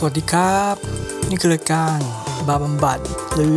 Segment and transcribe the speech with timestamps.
[0.00, 0.76] สวัสดีครับ
[1.28, 1.98] นี่คือรายการ
[2.48, 2.98] บาบำบัด
[3.34, 3.56] หรือ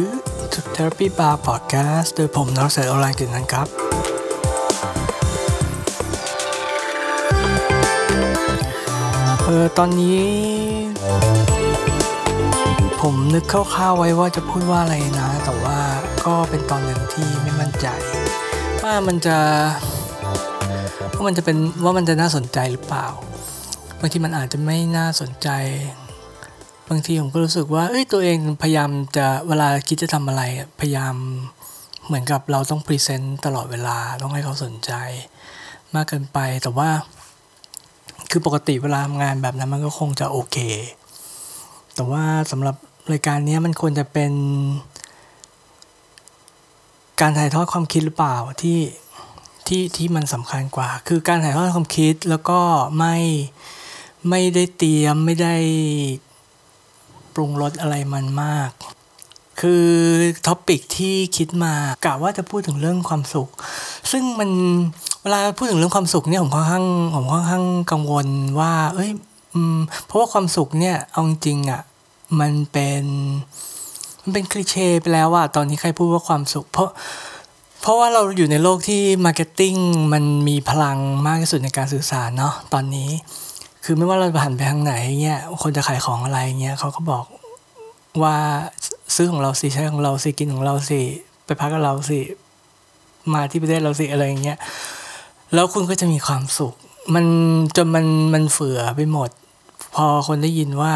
[0.76, 3.68] Therapy Bar Podcast โดยผมนักศึกษาออนไลน์กึ่งนั้นครับ
[9.46, 10.24] เออตอนนี้
[13.02, 15.80] ผมนึกคร่าวๆไว้ว่าจะพูดว่าอะไรนะ แต่ว่า
[16.26, 17.88] ก็เป็นตอนหนึ่งที่ไม่มั่นใจ
[18.84, 19.38] ว่ามันจะ
[21.16, 23.08] ว่ามันจะเป็นว่ามันจะน่าสนใจหรือเปล่า
[24.00, 25.50] บางทีมันอาจจะไม่น่าสนใจ
[26.94, 30.44] บางทีผมก็รู้สึกว่า เอ้ยตัวเองพยายามจะเวลาคิดจะทำอะไร
[30.80, 31.16] พยายาม
[32.06, 34.92] เหมือนกับเราต้อง present ตลอดเวลาต้องให้เขาสนใจ
[35.94, 36.90] มากเกินไปแต่ว่า
[38.32, 40.58] คือปกติเวลาทำงานแบบนั้นมันก็คงจะโอเค
[41.96, 42.76] แต่ว่าสำหรับ
[43.12, 44.34] รายการนี้มันควรจะเป็น
[47.22, 48.80] การถ่ายทอดความคิดหรือเปล่าที่
[49.68, 52.60] ที่ที่มันสำคัญกว่า คือการถ่ายทอดความคิดแล้วก็
[52.98, 53.16] ไม่
[54.30, 55.56] ไม่ได้เตรียมไม่ได้
[57.34, 58.72] ปรุงรสอะไรมันมาก
[59.62, 59.88] คือ
[60.48, 63.50] ท็อปิกที่คิดมากะว่าจะพูดถึงเรื่องความสุข
[64.12, 64.50] ซึ่งมัน
[65.22, 68.28] เวลาพูดถึงเรื่องความสุขเนี่ยผมค่อนข้างผมค่อนข้างกังวล
[68.60, 69.12] ว่า เอ้ย
[69.54, 71.82] อืมเพราะว่าความสุขเนี่ยเอาจริงๆอะ
[72.40, 73.04] มันเป็น
[74.22, 76.90] มันเป็น cliché ไปแล้วว่าตอนนี้ใครพูดว่าความสุข เพราะ
[77.82, 79.76] เพราะว่าเราอยู่ในโลกที่ marketing
[80.14, 83.10] มันมีพลังมากที่สุดในการสื่อสารเนาะตอนนี้
[83.84, 87.26] คือไม่ว่าเราผ่านไปทางไหนเงี้ยคนจะขายของอะไรเงี้ยเขาก็บอก
[88.24, 88.36] ว่า
[89.16, 91.02] ซื้อของเราสิใช้ของเราสิกินของเราสิ
[91.46, 92.20] ไปพักกับเราสิ
[93.34, 94.58] มาที่ประเทศเราสิอะไรเงี้ย
[95.54, 96.74] แล้วคุณก็จะมีความสุข
[97.14, 97.26] มัน
[97.78, 99.30] จนมันมันเฟื่อไปหมด
[99.96, 100.94] พอคนได้ยินว่า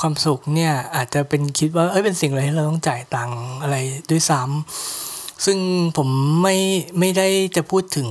[0.00, 3.76] ความสุขเนี่ยอาจจะเป็นคิดว่าเอ้ยเป็นสิ่งอะไรที่เราต้องจ่ายตังค์อะไร
[4.10, 5.11] ด้วยซ้ำ
[5.44, 5.58] ซึ่ง
[5.96, 6.08] ผม
[6.42, 6.56] ไม่
[6.98, 8.08] ไม่ได้จะพูดถึง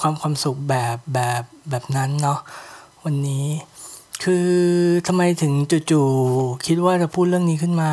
[0.00, 2.38] ความความสุขแบบแบบแบบนั้นเนาะ
[3.04, 3.46] วันนี้
[4.24, 4.48] คือ
[5.06, 5.52] ทำไมถึง
[5.90, 7.92] จู่ๆคิดว่าจะพูดเรื่องนี้ขึ้นมา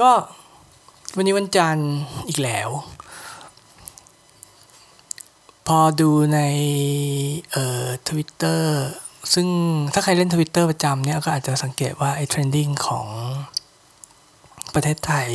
[0.00, 0.10] ก็
[1.16, 1.90] วันนี้วันจันทร์
[2.28, 2.68] อีกแล้ว
[5.66, 6.40] พอดูใน
[7.52, 8.78] เอ่อทวิตเตอร์
[9.34, 9.46] ซึ่ง
[9.92, 13.06] ถ้าใครเล่นทวิตเตอร์ประจำเนี่ยก็อาจจะสังเกตว่าไอ้ trending ของ
[14.74, 15.28] ประเทศไทย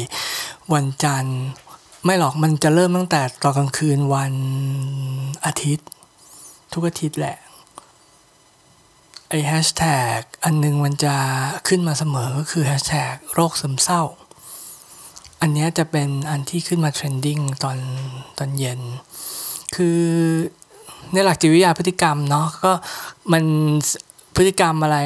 [0.74, 1.40] วันจันทร์
[2.06, 4.34] ไม่หรอกมันจะเริ่มตั้งแต่ตอนกลางคืนวัน
[5.46, 5.88] อาทิตย์
[6.74, 7.38] ทุกอาทิตย์แหละ
[9.30, 11.16] ไอแฮชแท็กอันนึงมันจะ
[11.68, 14.04] ขึ้นมาเสมอก็คือแฮชแท็กโรคซึมเศร้า
[15.42, 17.78] อันนี้จะเป็นอันที่ขึ้นมา trending ตอน
[18.38, 18.82] ตอนเย็น
[19.76, 20.00] คือ
[21.14, 22.72] ในหลักจิตวิทยาพฤติกรรมเนาะก็
[23.32, 23.44] มัน
[24.36, 24.98] พฤติกรรมอะไร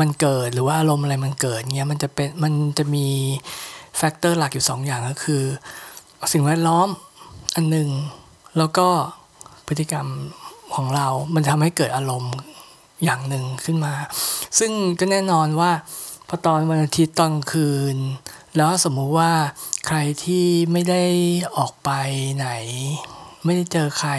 [0.00, 3.06] มันเกิดหรือว่าอารมณ์อะไรมันเกิดเงี้ยมันจะเป็นมันจะมี
[3.96, 5.42] factor หลักอยู่สองอย่างก็คือ
[6.32, 6.88] สิ่งแวดล้อม
[7.54, 7.88] อันหนึ่ง
[8.58, 8.88] แล้วก็
[9.66, 10.06] พฤติกรรม
[10.74, 12.34] ของเรา มันทำให้เกิดอารมณ์
[13.04, 13.94] อย่างหนึ่งขึ้นมา
[14.58, 15.72] ซึ่งก็แน่นอนว่า
[16.28, 17.96] พอตอนวันอาทิตย์ตอนคืน
[18.56, 19.32] แล้วสมมุติว่า
[19.86, 21.04] ใครที่ไม่ได้
[21.56, 21.90] ออกไป
[22.36, 22.48] ไหน
[23.44, 24.12] ไม่ได้เจอใคร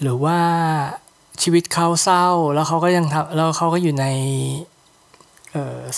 [0.00, 0.38] หรือว่า
[1.42, 4.06] ชีวิตเขาเศร้าแล้วเขาก็ยังทำแล้วเขาก็อยู่ใน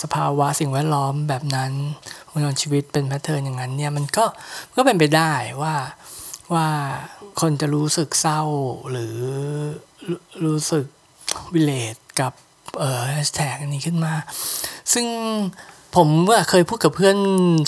[0.01, 1.71] สภาวะสิ่งแวดล้อมแบบนั้น
[2.31, 4.25] วงจรชีวิตเป็นแพทเทิร์นอย่างนั้นเนี่ยมันก็
[4.75, 5.31] ก็เป็นไปได้
[5.61, 5.75] ว่า
[6.53, 6.67] ว่า
[7.41, 8.41] คนจะรู้สึกเศร้า
[8.91, 9.17] หรือ
[10.45, 10.85] รู้สึก
[11.53, 12.33] วิเลตกับ
[12.79, 14.13] เอ่อแฮชแท็กนี้ขึ้นมา
[14.93, 15.05] ซึ่ง
[15.95, 17.17] ผมว่าเคยพูดกับเพื่อน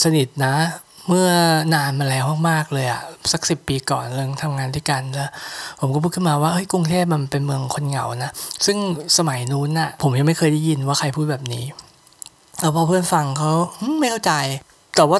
[0.03, 0.55] สนิทนะ
[1.07, 1.27] เมื่อ
[1.75, 3.01] นานมาแล้วมากๆเลยอะ
[3.31, 5.29] สักสิบปีก่อนเรื่องทำงานด้วยกันแล้ว
[5.79, 8.31] ผมก็พูดขึ้นมาว่าเฮ้ยกรุงเทพมันเป็นเมืองคนเหงานะ
[8.65, 8.77] ซึ่ง
[9.17, 11.65] สมัยนู้นน่ะ ผมยังไม่เคยได้ยินว่าใครพูดแบบนี้
[12.59, 13.51] แล้วพอเพื่อนฟังเขา
[13.99, 14.33] ไม่เข้าใจ
[14.95, 15.19] แต่ว่า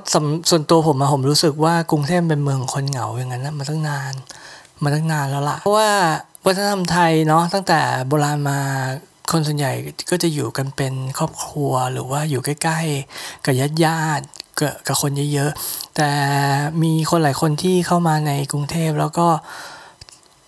[0.49, 4.13] ส่วนตัวผมอะผมรู้สึกว่ากรุงเทพเป็นเมืองคนเหงาอย่างนั้นนะมาตั้งนาน
[4.83, 5.91] มาตั้งนานแล้วล่ะเพราะว่า
[6.45, 8.59] วัฒนธรรมไทยเนาะตั้งแต่โบราณมา
[9.31, 9.71] คนส่วนใหญ่
[10.09, 12.79] ก็จะอยู่กันเป็นครอบครัวหรือว่าอยู่ใกล้
[13.13, 14.25] ๆ กับญาติญาติ
[14.87, 16.09] กับคนเยอะๆ แต่
[16.83, 19.27] มีคนหลายคนที่เข้ามาในกรุงเทพแล้วก็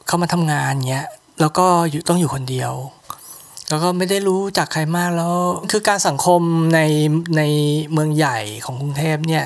[0.08, 1.08] เข้ามาทำงานเงี้ย
[1.42, 2.74] แล้วก็อยู่ต้องอยู่คนเดียว
[3.70, 5.34] แล้วก็ไม่ได้รู้จักใครมากแล้ว
[5.72, 6.42] คือการสังคม
[6.76, 6.80] ใน
[7.38, 7.42] ใน
[7.92, 9.46] เมืองใหญ่ของกรุงเทพเนี่ย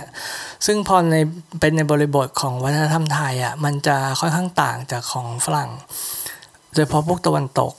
[0.65, 1.15] ซึ่งพอใน
[1.59, 5.71] เป็นในบริบทของวัฒนธรรมไทยอะมันจะค่อนข้างต่างจากของฝรั่ง
[6.74, 7.74] โดยเฉพาะพวกตะวันตก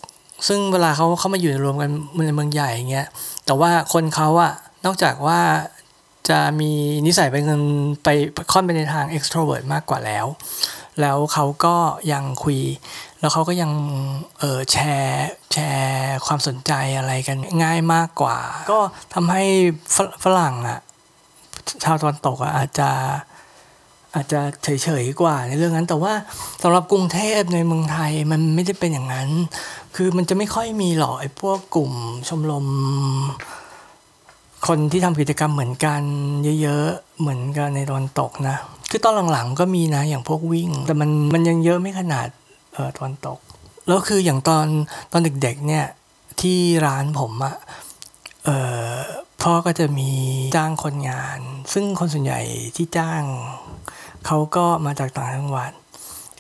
[0.49, 1.91] ซึ่งเวลาเขาเข้ามาอยู่รวมกัน
[2.27, 3.09] ในเมืองใหญ่เงี้ย
[3.47, 4.53] แต่ว่าคนเขาอะ
[4.85, 5.41] นอกจากว่า
[6.29, 6.73] จะมี
[7.07, 7.61] นิสัยไปเงิน
[8.05, 8.09] ไป
[8.53, 10.27] ค่อนไปในทาง extrovert มากกว่าแล้ว
[11.01, 11.77] แล้วเขาก็
[12.13, 12.59] ยังคุย
[13.21, 13.71] แล้วเขาก็ยัง
[14.39, 18.39] เออแชร์แชร์ความสนใจอะไรกันง่ายมากกว่า
[18.71, 18.79] ก็
[19.15, 19.45] ทำให้
[20.25, 20.81] ฝรั่งอะ
[21.85, 22.91] ชาวตะวันตกอะอาจจะ
[24.15, 26.13] อาจจะเฉยๆกว่าในเรื่องนั้น แต่ว่า
[26.63, 29.29] สำหรับกรุงเทพในเมืองไทยมันไม่ได้เป็นอย่างนั้น
[29.97, 31.93] คือมันจะไม่ค่อยมีหรอกไอ้พวกกลุ่ม
[32.29, 32.67] ชมรม
[34.67, 36.03] คนที่ทำกิจกรรมเหมือนกัน
[36.63, 38.57] เยอะๆ เหมือนกันในตอนตกนะ
[38.91, 42.29] คือตอนหลังๆก็มีนะอย่างพวกวิ่ง แต่มันมันยังเยอะไม่ขนาด
[42.73, 43.39] เออตอนตก
[43.87, 44.67] แล้วคืออย่างตอน
[45.13, 45.87] ตอนเด็กๆเนี่ย
[46.41, 47.57] ที่ร้านผมอะ
[48.45, 48.49] เอ
[48.91, 48.95] อ
[49.43, 50.11] พ่อก็จะมี
[50.57, 51.41] จ้างคนงาน
[51.73, 52.41] ซึ่งคนส่วนใหญ่
[52.77, 53.23] ที่จ้าง
[54.27, 55.73] เขาก็มาจากต่างจังหวัด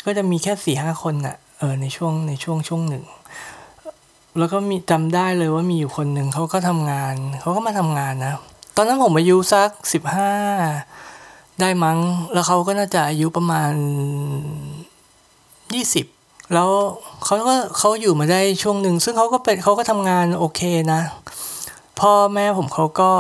[0.04, 3.04] ก็จะมีแค่สี่ห้าคนอะเออในช่วงในช่วงช่วงหนึ่ง
[4.38, 8.34] แล้วก็มีจำได้เลยว่ามีอยู่คนหนึ่งเขาก็ทำงาน เขาก็มาทำงานนะ
[8.76, 10.32] ตอนนั้นผมอายุสักสิบห้า
[11.61, 11.99] ได้มั้ง
[12.32, 13.73] แล้วเขาก็น่าจะอายุประมาณ
[15.75, 16.06] ยี่สิบ
[16.55, 16.70] แล้ว
[17.25, 20.61] เขาก็เขาอยู่มาได้ช่วงหนึ่งซึ่งเขาก็เป็นเขาก็ทำงานโอเค
[20.93, 21.00] นะ
[22.00, 23.11] พ่อแม่ผมเขาก็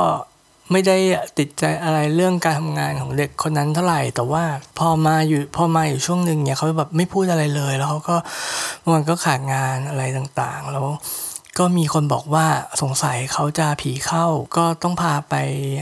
[0.70, 0.96] ไม่ได้
[1.38, 4.44] ติดใจอะไรเรื่องการทำงานของเด็กคนนั้นเท่าไหร่ แต่ว่า
[4.78, 8.16] พอมาอยู่พอมาอยู่ช่วงหนึ่งเนี่ยเขาแบบไม่พูดอะไรเลย แล้วเขาก็
[8.94, 10.86] มันก็ขาดงานอะไรต่างๆ แล้ว
[11.58, 12.46] ก็มีคนบอกว่า
[12.82, 14.26] สงสัยเขาจะผีเข้า
[14.56, 15.34] ก็ต้องพาไป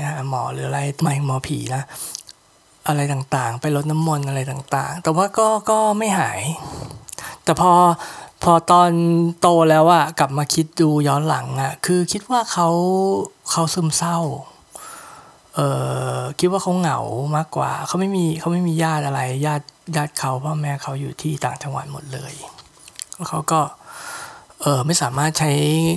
[0.06, 1.83] หาหมอหรืออะไรไม่หมอผีนะ
[2.88, 6.41] อะไรต่างๆ ไปลดน้ำมนต์อะไรต่างๆ แต่ว่าก็ก็ไม่หาย
[7.44, 7.73] แต่พอ
[8.43, 8.91] พอตอน
[9.41, 12.69] โตแล้วอะกลับมาคิดดูย้อนหลังอะคือคิดว่าเขา
[13.50, 14.19] เขาซึมเศร้า
[15.55, 15.61] เอ
[16.19, 16.99] อคิดว่าเขาเหงา
[17.37, 19.64] มากกว่าเขาไม่มีเขาไม่มีญาติอะไรญาติ
[19.97, 22.35] ญาติเขาพ่อแม่เขาอยู่ที่ต่างจังหวัดหมดเลย
[23.14, 23.61] แล้วเขาก็
[24.62, 25.50] เออไม่สามารถใช้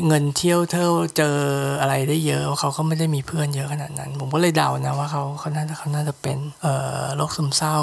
[0.07, 1.37] เงินเที่ยวเที่ยวเจอ
[1.81, 7.77] อะไรได้เยอะเขาก็ไม่ได้มีเพื่อนเยอะขนาดนั้น ผมก็เลยเดานะว่าเขาเขาน่าจะเขาน่าจะเป็นเอ่อโรคซึมเศร้า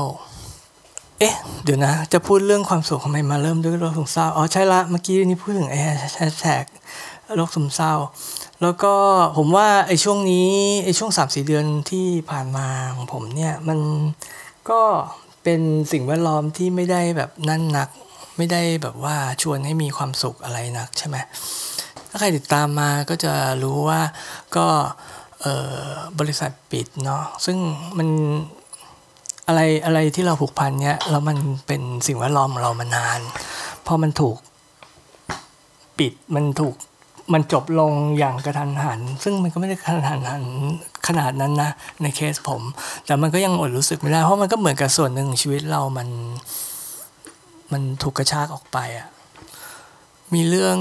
[1.18, 1.34] เอ๊ะ
[1.64, 5.86] เดี๋ยวนะ จะพูดเรื่องความสุขทำไมมาเริ่มด้วยโรคซึมเศร้าอ๋อใช่ละเมื่อกี้นี่พูดถึงไอ้แฮ
[6.32, 6.64] ชแท็ก
[7.36, 7.94] โรคซึมเศร้า
[8.62, 8.94] แล้วก็
[9.36, 10.50] ผมว่าไอ้ช่วงนี้
[10.84, 13.78] ไอ้ช่วงสามสี่เดือนที่ผ่านมาของผมเนี่ยมัน
[14.70, 14.80] ก็
[15.42, 15.60] เป็น
[15.92, 17.88] สิ่งแวดล้อมที่ไม่ได้แบบนั่นนัก
[18.36, 21.16] ไม่ได้แบบว่าชวนให้มีความสุขอะไรนักใช่ไหม
[22.10, 24.00] ถ้าใครติดตามมาก็จะรู้ว่า
[24.56, 24.66] ก็
[26.18, 27.58] บริษัทปิดเนาะซึ่ง
[27.98, 28.08] มัน
[29.48, 33.20] อะไรอะไรที่เราผูกพันเนี่ยแล้วมันเป็นสิ่งแวดล้อมของเรามานาน
[33.86, 34.36] พอมันถูก
[35.98, 36.74] ปิดมันถูก
[37.32, 40.44] มันจบลงอย่างกระทันหัน ซึ่งมันก็ไม่ได้กระทันหัน
[41.06, 41.70] ขนาดนั้นนะ
[42.02, 42.62] ในเคสผม
[43.06, 46.08] แต่มันก็ยังอดรู้สึกไม่ได้ เพราะมันก็เหมือนกับส่วนหนึ่งชีวิตเรามัน
[47.72, 49.08] มันถูกกระชากออกไปอะ่ะ
[50.34, 50.78] มีเรื่อง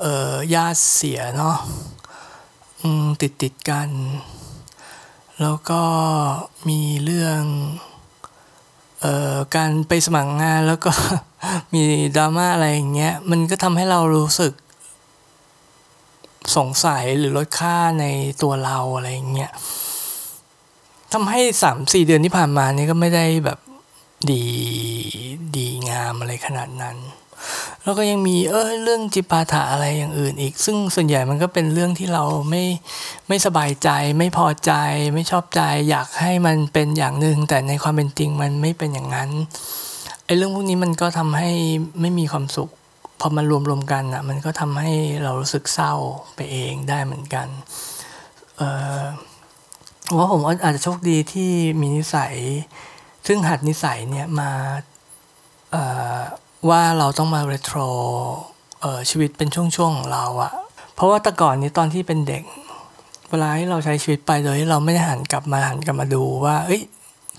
[0.00, 1.56] เอ่อญาติเสียเนาะ
[3.20, 3.88] ติดติดกัน
[5.40, 5.82] แล้วก็
[6.68, 7.42] มีเรื่อง
[9.00, 10.92] เอ่อการไปสมัครงานแล้วก็
[11.74, 11.82] มี
[12.16, 14.52] ดราม่าอะไรอย่างเงี้ยมันก็ทำให้เรารู้สึก
[16.56, 18.04] สงสัยหรือลดค่าใน
[18.42, 19.52] ตัวเราอะไรอย่างเงี้ย
[21.12, 23.58] ทำให้สามสี่เดือนที่ผ่านมานี่ก็ไม่ได้แบบ
[24.30, 24.44] ดี
[25.56, 26.96] ดีงามอะไรขนาดนั้น
[27.82, 32.64] แล้วก็ยังมีเออเรื่องจิปาถะอะไรอย่างอื่นอีก ซึ่งส่วนใหญ่มันก็เป็นเรื่องที่เราไม่
[33.28, 33.88] ไม่สบายใจ
[34.18, 34.72] ไม่พอใจ
[35.14, 35.60] ไม่ชอบใจ
[35.90, 39.30] อยากให้มันเป็นอย่างหนึ่งแต่ในความเป็นจริงมันไม่เป็นอย่างนั้น
[40.24, 41.50] ไอ้เรื่องพวกนี้มันก็ทำให้
[42.00, 42.70] ไม่มีความสุข
[43.20, 44.92] พอมันรวมๆกันอะมันก็ทำให้
[45.22, 45.94] เรารู้สึกเศร้า
[46.34, 47.48] ไปเองได้เหมือนกัน
[48.56, 48.62] เอ
[49.00, 49.02] อ
[50.16, 52.34] ว่าผมอาจจะโชคดีที่มีนิสัย
[53.26, 54.50] ซึ่งหัดนิสัยเนี่ยมา
[56.68, 57.78] ว่าเราต้องมาเรโทร
[59.10, 60.52] ชีวิตเป็นช่วงๆของเราอะ
[60.94, 62.42] เพราะว่าแต่ก่อนนี้ตอนที่เป็นเด็ก
[63.30, 66.82] เวลาที่เราใช้ชีวิตไปโดยที่เราไม่ได้หันกลับมาหันกลับมาดูว่าเอ้ย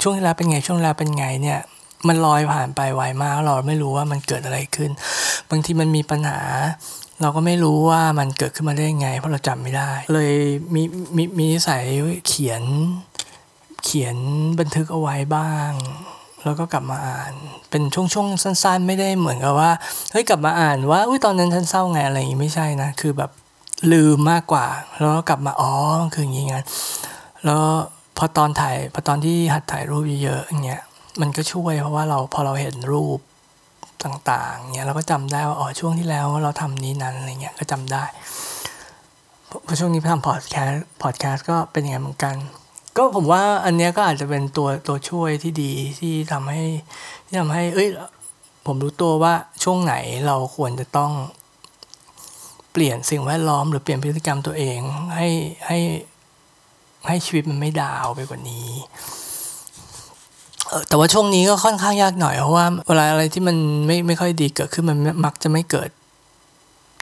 [0.02, 1.60] ช่วงที่แล้วเป็นไงช่วงแล้วเป็นไงเนี่ย
[2.08, 4.92] มันลอยผ่านไปไวมาก เราไม่รู้ว่ามันเกิดอะไรขึ้น
[5.50, 6.40] บางทีมันมีปัญหา
[7.22, 10.34] เราก็ไม่รู้ว่ามันเกิดขึ้นมาได้ยังไง เพราะเราจำไม่ได้ เลย
[10.74, 10.82] มี
[11.16, 11.84] มีมีนิสัย
[12.28, 12.64] เขียน
[13.84, 14.16] เขียน
[14.60, 15.72] บันทึกเอาไว้บ้าง
[16.44, 17.34] แล้วก็กลับมาอ่าน
[17.70, 19.72] เป็นช่วงๆสั้น ๆ ไม่ได้เหมือนกับว่า
[20.12, 23.32] เฮ้ยกลับมาอ่านว่าอุ้ยตอนนั้นฉันเศร้าไงอะไรอย่างงี้ไม่ใช่นะ คือแบบ
[23.94, 24.68] ลืมมากกว่า
[25.00, 25.72] แล้วก็กลับมาอ๋อ
[26.14, 26.66] คืออย่างงี้งั้น
[27.46, 27.64] แล้ว
[28.18, 30.82] พอตอนถ่ายพอตอนที่หัดถ่ายรูปเยอะๆอย่างเงี้ย
[31.22, 33.20] มันก็ช่วยเพราะว่าเราพอเราเห็นรูป
[34.04, 38.04] ต่างๆเงี้ยเราก็จำได้ว่าอ๋อช่วงที่แล้วเราทำนี้นั้นอะไรเงี้ยก็จำได้
[39.66, 42.36] พอช่วงนี้ทำพอดแคสต์พอดแคสต์ก็เป็นอย่างเหมือนกัน
[42.98, 46.64] ก็ผมว่าอันเนี้ยก็อาจจะเป็นตัวตัวช่วยที่ดีที่ทำให้
[47.26, 47.90] ที่ทำให้ เอ้ย
[48.66, 49.34] ผมรู้ตัวว่า
[49.64, 49.96] ช่วงไหน
[50.28, 51.12] เราควรจะต้อง
[52.72, 54.80] เปลี่ยนสิ่งแวดล้อมหรือเปลี่ยนพฤติกรรมตัวเอง
[55.16, 55.28] ให้
[55.68, 55.80] ให้
[57.08, 58.70] ให้ชีวิตมันไม่ดาวไปกว่านี้
[60.88, 63.58] แต่ว่าช่วงนี้ก็ค่อนข้างยากหน่อยเพราะว่าเวลาอะไรที่มัน
[63.88, 65.90] ไม่ไม่ค่อยดีเกิดขึ้นมันมักจะไม่เกิด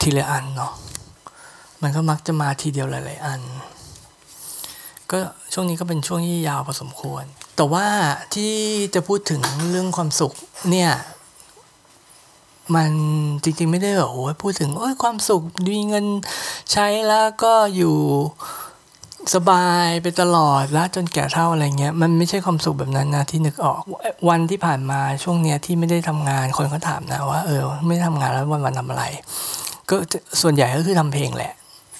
[0.02, 0.72] ทีละอันเนาะ
[1.82, 3.42] มันก็มักจะมาทีเดียวหลาย ๆ อัน
[5.12, 5.18] ก็
[5.54, 7.24] ช่วงนี้ก็เป็นช่วงที่ยาวพอสมควร
[7.56, 7.86] แต่ว่า
[8.34, 8.54] ที่
[8.96, 10.34] จะพูดถึงเรื่องความสุข
[10.72, 10.92] เนี่ย
[12.76, 12.92] มัน
[13.44, 16.06] จริง ๆ ไม่ได้แบบโอ้ยพูดถึงโอ้ยความสุขมีเงิน
[16.72, 17.96] ใช้แล้วก็อยู่
[19.34, 23.82] สบายไปตลอดแล้วจนแก่เท่าอะไรเงี้ยมันไม่ใช่ความสุขแบบนั้นนะที่นึกออก
[24.30, 29.04] วันที่ผ่านมาช่วงเนี้ยที่ไม่ได้ทำงานคนเขาถามนะว่าเออไม่ทำงานแล้ววันวันทำอะไร
[29.90, 29.96] ก็
[30.42, 31.54] ส่วนใหญ่ก็คือทำเพลงแหละ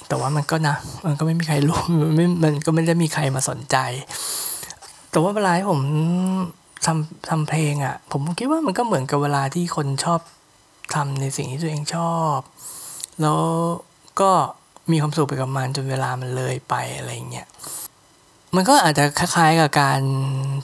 [0.08, 3.78] แต่ว่ามันก็นะ มันก็ไม่มีใครรู้มันไม่มันก็ไม่ได้มีใครมาสนใจ
[5.12, 5.82] แต่ว่าเวลาที่ผม
[6.86, 10.20] ทำทำเพลงอะ่ะ ผมคิดว่ามันก็เหมือนกับเวลาที่คนชอบ
[10.96, 12.38] ทำในสิ่งที่ตัวเองชอบ
[13.22, 13.40] แล้ว
[14.22, 14.32] ก็
[14.92, 17.48] มีความสุขไปกับมันจนเวลามันเลยไปอะไรเงี้ย
[18.56, 20.00] มันก็อาจจะคล้ายๆกับการ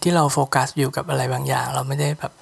[0.02, 2.34] ที่เราโฟกัสอยู่กับอะไรบางอย่าง เราไม่ได้แบบ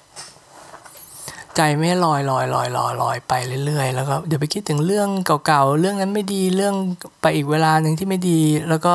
[1.56, 3.32] ใจไม่ลอยลอยลอยลอยลอยไป
[3.66, 5.08] เรื่อยๆ แล้วก็เดี๋ยวไปคิดถึงเรื่อง
[5.46, 6.74] เก่าๆ เรื่องนั้นไม่ดีเรื่อง
[7.22, 8.94] ไปอีกเวลาหนึ่งที่ไม่ดี แล้วก็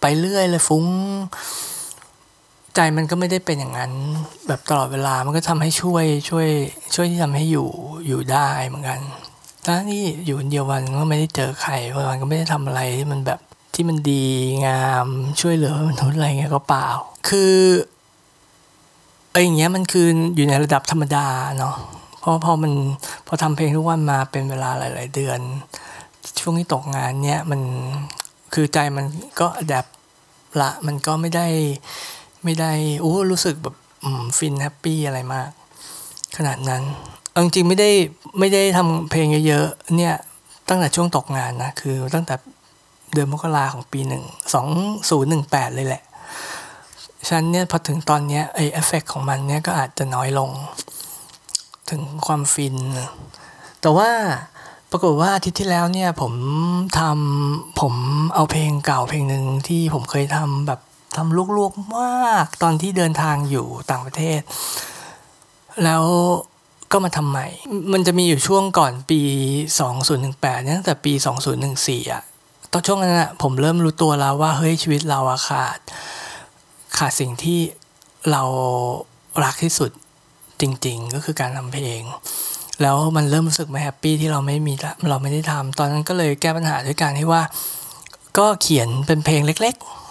[0.00, 0.84] ไปเรื่อยเลยฟุ้ง
[2.74, 3.92] ใจมันก็ไม่ได้เป็นอย่างนั้น
[4.46, 6.48] แบบตลอดเวลามันก็ทำให้ช่วยช่วย
[6.94, 7.68] ช่วยที่ทำให้อยู่
[8.06, 9.00] อยู่ได้เหมือนกัน
[9.66, 11.72] ถ้านี่อยู่คนเดียววันก็ไม่ได้เจอใคร
[12.08, 13.40] วันก็ไม่ได้ทำอะไรที่มันแบบ
[13.74, 14.24] ที่มันดี
[14.66, 15.06] งาม
[15.40, 16.86] ช่วยเหลือมนุษย์อะไรเงี้ยก็เปล่า
[17.28, 17.54] คือ
[19.32, 20.06] ไอ้อย่างเงี้ยมันคือ
[20.36, 21.26] อยู่ในระดับธรรมดา
[21.58, 21.74] เนาะ
[22.20, 22.72] เพราะพอมัน
[23.26, 25.40] พอทำเพลงทุกวันมาเป็นเวลาหลาย ๆ เดือน
[26.40, 27.60] ช่วงที่ตกงานเนี้ยมัน
[28.54, 29.06] คือใจมัน
[29.40, 29.86] ก็แบบ
[30.60, 31.46] ละมันก็ไม่ได้
[32.44, 33.76] ไม่ได้โอ้รู้สึกแบบ
[34.38, 35.48] ฟิน happy อะไรมาก
[36.36, 36.82] ขนาดนั้น
[37.42, 37.90] จริงไม่ได้
[38.38, 40.14] ไม่ได้ทำเพลงเยอะๆเนี่ย
[40.68, 42.34] ตั้งแต่ช่วงตกงานนะคือตั้งแต่
[43.12, 44.24] เดือนมกราของปีหนึ่ง
[44.54, 44.68] สอง
[45.10, 46.02] ศูนย์หนึ่งแปดเลยแหละ
[47.28, 50.50] ฉันเนี่ยพอถึงตอนเนี้ยไอเอฟเฟกของมันเนี่ยก็อาจจะน้อยลง
[51.90, 52.76] ถึงความฟิน
[53.80, 54.10] แต่ว่า
[54.90, 56.34] ปรากฏว่าอาทิตย์ที่แล้วเนี่ยผม
[56.98, 57.94] ทำผม
[58.34, 60.80] เอาเพลงเก่าเพลงหนึ่งที่ผมเคยทำแบบ
[61.16, 64.40] ทำลวกๆมากตอนที่เดินทางอยู่ต่างประเทศ
[65.84, 66.04] แล้ว
[66.92, 67.46] ก็มาทำใหม่
[67.92, 69.20] มันจะมีอยู่ช่วงก่อนปี
[69.92, 71.12] 2018เนี่ยตั้งแต่ปี
[71.62, 72.22] 2014อะ
[72.72, 75.78] ตอนช่วงนั้นอะผมเริ่มรู้ตัวแล้วว่าเฮ้ยชีวิตเราอะขาด
[76.98, 77.60] ขาดสิ่งที่
[78.30, 78.42] เรา
[79.44, 79.90] รักที่สุด
[80.60, 82.02] จริง ๆ ก็คือการทำเพลง
[82.82, 84.74] แล้วมันเริ่มรู้สึกไม่แฮปปี้ที่เราไม่มี
[85.10, 87.42] เราไม่ได้ทำตอนนั้นก็เลยแก้ปัญหาด้วยการที่ว่า
[88.38, 90.03] ก็เขียนเป็นเพลงเล็ก ๆ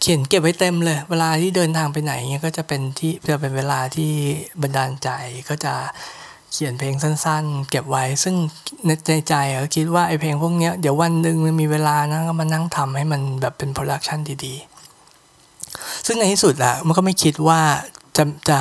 [0.00, 4.12] เขียนเก็บไว้เต็มเลย เวลาที่เดินทางไปไหนเงี้ยก็จะเป็นที่จะเป็นเวลาที่
[4.62, 5.08] บันดาลใจ
[5.48, 5.74] ก็จะ
[6.52, 8.34] เขียนเพลงสั้นๆ เก็บไว้ ซึ่ง
[9.08, 17.60] ในใจก็คิดว่าไอเพลงพวกเนี้ยเดี๋ยววันหนึ่งมันมีเวลานะก็มานั่งทำให้มันแบบเป็น production ดีๆ ซึ่งในที่สุดอะมันก็ไม่คิดว่า
[18.16, 18.60] จะจะ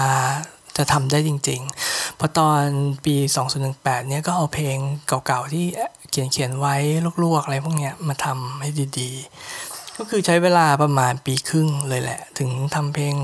[0.77, 2.63] จะทำได้จริงๆ พอตอน
[3.05, 3.15] ปี
[3.61, 4.77] 2018 เนี้ยก็เอาเพลง
[5.07, 5.65] เก่าๆ ที่
[6.09, 6.75] เขียนเขียนไว้
[7.23, 9.64] ลวกๆ อะไรพวกเนี้ยมาทำให้ดีๆ
[9.97, 13.15] ก็คือใช้เวลาประมาณปีครึ่งเลยแหละ ถึงทำเพลง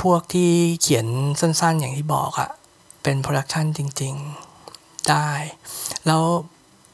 [0.00, 0.50] พวกที่
[0.82, 1.06] เขียน
[1.40, 2.50] สั้นๆอย่างที่บอกอะ
[3.02, 5.30] เป็น production จริงๆ ได้
[6.06, 6.22] แล้ว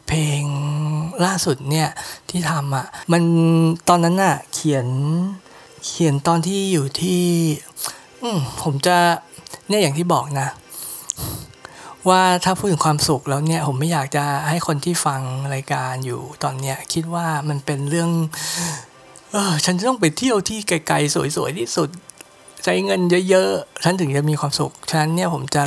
[0.09, 0.43] เพลง
[1.25, 1.89] ล่าสุดเนี่ย
[2.31, 3.23] ที่ทำอะมัน
[3.89, 4.87] ตอนนั้นอะเขียน
[5.87, 7.23] เขียนตอนที่อยู่ที่
[8.63, 8.97] ผมจะ
[9.69, 10.49] เนี่ยอย่างที่บอกนะ
[12.09, 15.21] ว่าถ้าพูดถึงความสุขแล้วเนี่ยผมไม่อยากจะให้คนที่ฟัง
[15.55, 18.11] รายการอยู่ตอนเนี้ยคิดว่ามันเป็นเรื่อง
[19.33, 21.89] เออฉันจะต้องไปเที่ยวที่ไกลๆสวยๆที่สุด
[22.65, 25.63] ใช้เงินเยอะๆฉันถึงจะมีความสุขฉะนั้นเนี่ยผมจะ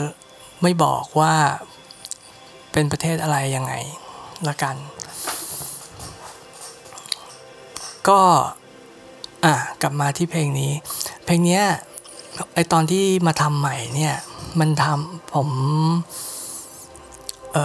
[0.61, 1.33] ไม่บอกว่า
[2.71, 3.73] เป็นประเทศอะไรยังไง
[4.47, 4.75] ละกัน
[8.07, 8.19] ก็
[9.45, 10.71] อะกลับมาที่เพลงนี้
[11.25, 11.63] เพลงเนี้ย
[12.53, 14.15] ไอตอนที่มาทำใหม่เนี่ย
[14.59, 15.49] มันทำผม
[17.53, 17.55] เ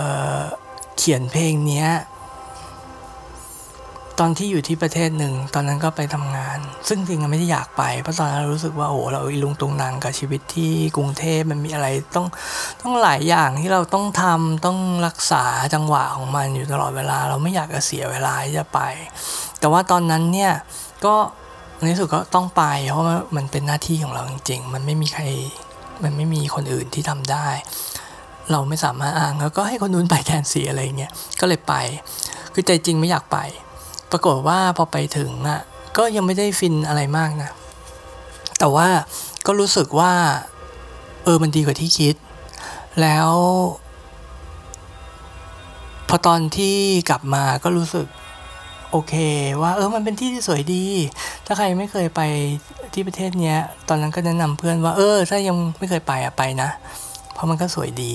[0.97, 1.87] เขียนเพลงนี้
[4.19, 12.27] ตอนที่อยู่ที่ประเทศหนึ่ง ตอนนั้นก็ไปทำงาน ซึ่งจริงๆไม่ได้อยากไป เพราะตอนนั้นรู้สึกว่าโอ้เราอีลุงตุงนางกับชีวิตที่กรุงเทพมันมีอะไรต้อง
[12.83, 15.45] ต้องหลายอย่างที่เราต้องทำต้องรักษา
[15.75, 18.81] จังหวะของมันอยู่ตลอดเวลา เราไม่อยากจะเสียเวลาที่จะไป
[19.59, 20.53] แต่ว่าตอนนั้นเนี่ย
[21.05, 21.15] ก็
[21.83, 23.07] ในที่สุดก็ต้องไป เพราะ
[23.37, 25.25] มันเป็นหน้าที่ของเราจริงๆ มันไม่มีใคร
[26.05, 27.49] มันไม่มีคนอื่นที่ทำได้
[28.51, 31.75] เราไม่สามารถอ้างแล้วก็ให้คนนู้นไปแทนสีอะไรเงี้ยก็เลยไป
[32.53, 33.39] คือใจจริงไม่อยากไป
[34.11, 35.61] ปรากฏว่าพอไปถึงอะ
[35.97, 37.51] ก็ยังไม่ได้ฟินอะไรมากนะ
[38.59, 38.89] แต่ว่า
[39.47, 40.13] ก็รู้สึกว่า
[41.25, 42.15] เออมันดีกว่าที่คิด
[43.01, 43.31] แล้ว
[46.09, 46.77] พอตอนที่
[47.11, 48.07] กลับมาก็รู้สึก
[48.91, 49.15] โอเค
[49.63, 50.85] ว่าเออมันเป็นที่ที่สวยดี
[51.47, 52.21] ถ้าใครไม่เคยไป
[52.93, 56.69] ที่ประเทศเนี้ย ตอนนั้นก็แนะนำเพื่อนว่า เออ ถ้ายังไม่เคยไปอะไปนะ
[57.33, 58.13] เพราะมันก็สวยดี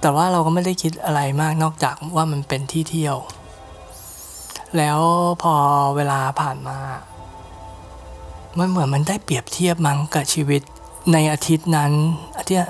[0.00, 3.16] แต่ว่าเราก็ไม่ได้คิดอะไรมากนอกจากว่ามันเป็นที่เที่ยว
[4.76, 5.00] แล้ว
[5.42, 5.54] พอ
[5.96, 6.78] เวลาผ่านมา
[8.58, 10.62] มันเหมือนมันได้เปรียบเทียบมั้งกับชีวิต
[11.12, 11.92] ในอาทิตย์นั้น
[12.38, 12.60] อาทิตย์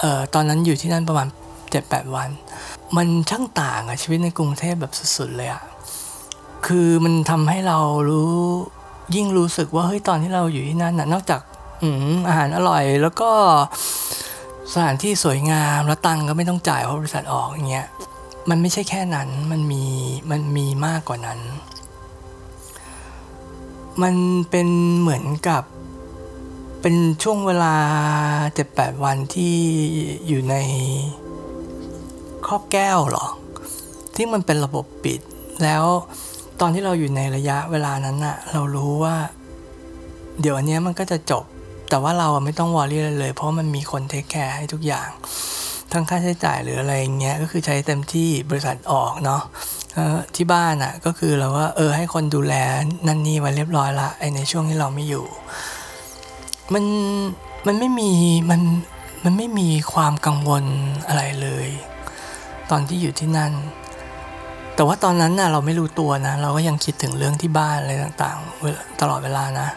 [0.00, 1.28] เอ่อตอนนั้นอยู่ที่นั่นประมาณ
[1.70, 2.28] เจ็ดแปดวัน
[2.96, 5.62] มันช่างต่างกับชีวิตในกรุงเทพแบบสุดๆเลยอะ
[6.66, 7.78] คือมันทำให้เรา
[8.10, 8.32] รู้
[9.14, 11.40] ยิ่งรู้สึกว่าเฮ้ยตอนที่เราอยู่ที่นั่นน่ะนอกจาก
[11.82, 13.30] อืมอาหารอร่อยแล้วก็
[14.72, 17.86] สถานที่สวยงามแล้วตังก็ไม่ต้องจ่ายเพราะบริษัทออกอย่างเงี้ย
[18.50, 19.84] มันไม่ใช่แค่นั้นมันมี
[20.30, 21.40] มันมีมากกว่านั้น
[24.02, 24.14] มัน
[24.50, 24.68] เป็น
[25.00, 25.62] เหมือนกับ
[26.80, 27.76] เป็นช่วงเวลา
[28.54, 29.56] เจ็ดแปดวันที่
[30.26, 30.54] อยู่ใน
[32.46, 33.26] ครอบแก้วหรอ
[34.16, 35.20] ที่มันเป็นระบบปิด
[35.62, 35.84] แล้ว
[36.60, 39.16] ตอนที่เราอยู่ในระยะเวลานั้นอะเรารู้ว่า
[40.40, 41.44] เดี๋ยวอันเนี้ยมันก็จะจบ
[41.90, 45.08] แต่ว่าเราไม่ต้องวอรี่เลย เพราะมันมีคนเทคแคร์ให้ทุกอย่าง
[45.92, 49.42] ทั้งค่าใช้จ่ายหรืออะไรอย่างเงี้ยก็คือใช้เต็มที่บริษัทออกเนาะ
[50.36, 52.54] ที่บ้านอะก็คือเราว่าเออให้คนดูแล
[53.06, 55.26] นั่นนี่ไว้เรียบร้อยละไอในช่วงที่เราไม่อยู่
[56.74, 56.84] มัน
[57.66, 58.10] มันไม่มี
[58.50, 58.60] มัน
[59.24, 60.64] มันไม่มีความกังวล
[61.06, 61.68] อะไรเลย
[62.70, 63.52] ตอนที่อยู่ที่นั่น
[64.74, 69.68] แต่ว่าตอนนั้นน่ะเราไม่รู้ตัวนะ เราก็ยังคิดถึงเรื่องที่บ้านอะไรต่างๆ ตลอดเวลานะ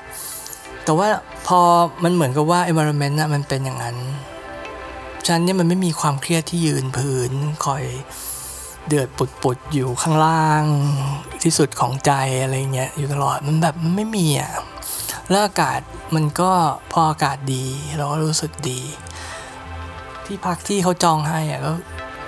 [0.83, 1.07] แต่ว่า
[1.47, 1.59] พอ
[2.03, 3.97] มันเหมือนกับว่า environment น่ะมันเป็นอย่างนั้น
[5.27, 7.31] ฉันเนี่ยมันไม่มีความเครียดที่ยืนพื้น
[7.65, 7.83] คอย
[8.87, 9.07] เดือด
[9.43, 10.63] ปุดๆอยู่ข้างล่าง
[11.43, 12.11] ที่สุดของใจ
[12.43, 14.51] อะไรเงี้ยอยู่ตลอดมันแบบมันไม่มีอะ
[15.29, 15.79] แล้วอากาศ
[16.15, 16.51] มันก็
[16.91, 17.65] พออากาศดี
[17.97, 18.81] เราก็รู้สึกดี
[20.25, 21.71] ที่พักที่เขาจองให้อะก็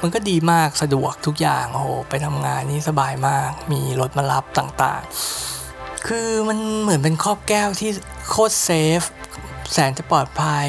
[0.02, 7.92] มันก็ดีมากสะดวกทุกอย่างโอ้โหไปทำงานนี่สบายมาก มีรถมารับต่างๆ คือมันเหมือนเป็นครอบแก้วที่
[8.30, 9.02] โคตรเซฟ
[9.72, 10.68] แสนจะปลอดภัย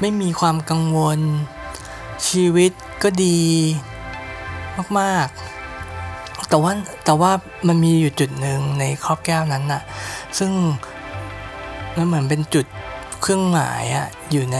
[0.00, 1.20] ไม่มีความกังวล
[2.28, 2.72] ชีวิต
[3.02, 3.40] ก็ดี
[5.00, 6.72] มากๆ แต่ว่า
[7.04, 7.32] แต่ว่า
[7.68, 9.82] มันมีอยู่จุดหนึ่งในครอบแก้วนั้นน่ะ
[10.38, 10.50] ซึ่ง
[11.96, 12.66] มันเหมือนเป็นจุด
[13.22, 14.58] เครื่องหมายอะอยู่ใน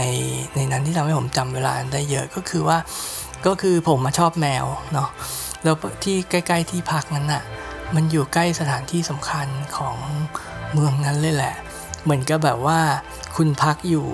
[0.55, 2.77] ในนั้นที่ทำให้ผมจำเวลาได้เยอะก็คือว่า
[3.45, 5.09] ก็คือผมมาชอบแมวเนาะ
[5.63, 7.43] แล้วที่ใกล้ ๆ ที่พักนั้นน่ะ
[7.95, 9.95] มันอยู่ใกล้สถานที่สำคัญของ
[10.73, 11.55] เมืองนั้นเลยแหละ
[12.03, 12.79] เหมือนกับแบบว่า
[13.35, 14.07] คุณพักอยู่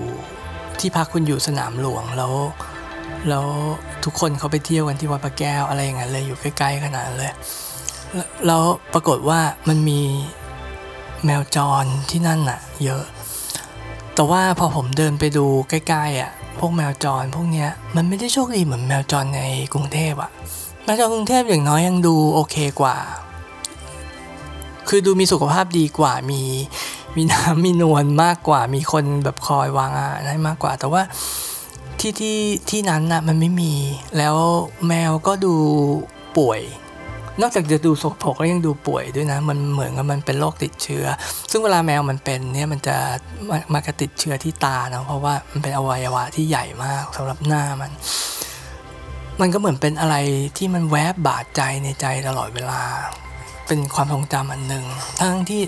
[0.80, 2.34] ที่พักคุณอยู่สนามหลวงแล้ว
[3.28, 3.46] แล้ว
[4.04, 7.32] ทุกคนเขาไปเที่ยวกันที่วัดพระแก้วอะไรอย่างเงี้ยเลยอยู่ใกล้ๆขนาดเลย
[8.14, 10.00] แล้วแล้วปรากฏว่ามันมี
[11.24, 13.04] แมวจรที่นั่นน่ะ เยอะ
[14.14, 19.40] แต่ว่าพอผมเดินไปดูใกล้ๆอะ พวกแมวจรพวกเนี้ยมันไม่ได้โชคดีเหมือนแมวจรใน
[19.72, 20.30] กรุงเทพอะ
[20.84, 22.96] แมวจรกรุงเทพอย่างน้อยยังดูโอเคกว่า
[24.88, 26.42] คือดูมีสุขภาพดีกว่ามี
[27.16, 31.02] มีน้ำมีนวลมากกว่ามีคนแบบคอยวางอาหารให้มากกว่า แต่ว่า
[32.00, 32.38] ที่ที่
[32.70, 33.72] ที่นั้นน่ะมันไม่มี
[34.16, 34.36] แล้ว
[34.86, 35.54] แมวก็ดู
[36.36, 36.60] ป่วย
[37.40, 41.04] นอกจากจะดูสกปรกแล้วยังดูป่วยด้วยนะ มันเหมือนกับมันเป็นโรคติดเชื้อ
[41.50, 42.96] ซึ่งเวลาแมวมันเป็นเนี่ยมันจะ
[43.50, 47.92] มามากระติดเชื้อที่ตาเนาะเพราะว่ามันเป็นอวัยวะที่ใหญ่มากสำหรับหน้ามัน
[49.40, 50.16] มันก็เหมือนเป็นอะไร
[50.56, 52.82] ที่มันแวบบาดใจในใจตลอดเวลา
[53.66, 54.84] เป็นความทรงจำอันหนึ่ง
[55.20, 55.62] ทั้งที่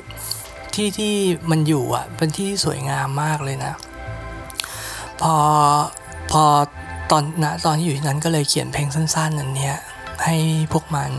[0.75, 1.14] ที่ที่
[1.51, 3.75] มันอยู่อะเป็นที่สวยงามมากเลยนะ
[5.20, 5.35] พอ
[6.31, 6.44] พอ
[7.11, 9.77] ตอนณตอนที่อยู่ที่นั้นก็เลยเขียนเพลงสั้นๆอันเนี้ย
[10.25, 10.37] ให้
[10.72, 11.11] พวกมัน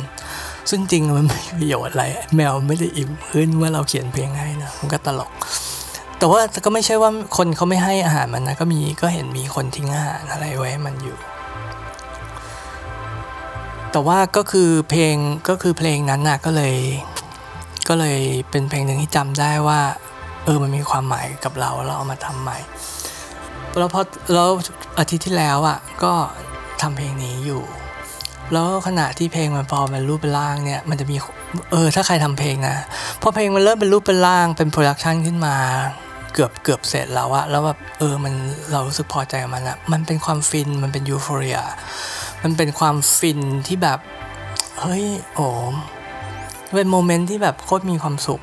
[0.69, 5.32] ซึ่งจริงมันไม่มีประโยชน์อะไร แมวไม่ได้อิ่มขึ้นเมื่อเราเขียนเพลงให้นะมันก็ตลก
[6.17, 11.17] แต่ว่าก็ไม่ใช่ว่าคนเขาไม่ให้อาหารมันนะก็มีก็เห็นมีคนทิ้งอาหารอะไรไว้ให้มันอยู่
[13.91, 15.15] แต่ว่าก็คือเพลง
[15.49, 16.76] ก็คือเพลงนั้นนะก็เลย
[17.89, 19.80] ก็เลยเป็นเพลงหนึ่งที่จำได้ว่า
[20.45, 22.58] เออมันมีความหมายกับเราเราเอามาทำใหม่
[23.78, 24.02] แล้วพอ
[24.34, 24.49] แล้ว
[24.99, 26.13] อาทิตย์ที่แล้วอะก็
[26.82, 27.63] ทำเพลงนี้อยู่
[28.54, 31.16] แล้วขณะที่เพลงมันพอมันรูปเป็นร่างเนี่ยมันจะมี
[31.72, 32.76] เออถ้าใครทำเพลงนะ
[33.22, 35.56] พอเพลงมันเริ่มเป็นรูปเป็นร่างเป็น production ขึ้นมา
[36.34, 38.34] เกือบเกือบเสร็จแล้วอะแล้วแบบเออมัน
[38.72, 41.60] เรารู้สึกพอใจกับมันอะมันเป็นความฟินมันเป็น euphoria
[42.44, 44.00] มันเป็นความฟินที่แบบ
[44.82, 45.48] เฮ้ยโอ้
[46.76, 48.42] เป็น moment ที่แบบโคตรมีความสุข